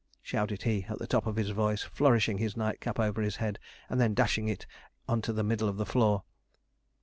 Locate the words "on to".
5.07-5.31